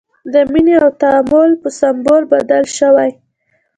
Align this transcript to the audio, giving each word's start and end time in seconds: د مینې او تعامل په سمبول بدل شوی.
د 0.33 0.35
مینې 0.51 0.75
او 0.83 0.89
تعامل 1.01 1.51
په 1.61 1.69
سمبول 1.79 2.23
بدل 2.33 2.63
شوی. 2.77 3.11